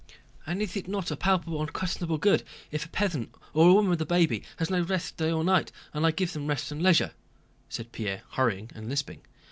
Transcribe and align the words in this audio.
And 0.47 0.63
is 0.63 0.75
it 0.75 0.87
not 0.87 1.11
a 1.11 1.15
palpable, 1.15 1.61
unquestionable 1.61 2.17
good 2.17 2.41
if 2.71 2.83
a 2.83 2.89
peasant, 2.89 3.35
or 3.53 3.69
a 3.69 3.73
woman 3.73 3.91
with 3.91 4.01
a 4.01 4.05
baby, 4.07 4.41
has 4.57 4.71
no 4.71 4.81
rest 4.81 5.15
day 5.15 5.31
or 5.31 5.43
night 5.43 5.71
and 5.93 6.07
I 6.07 6.09
give 6.09 6.33
them 6.33 6.47
rest 6.47 6.71
and 6.71 6.81
leisure?" 6.81 7.11
said 7.69 7.91
Pierre, 7.91 8.23
hurrying 8.31 8.71
and 8.73 8.89
lisping. 8.89 9.21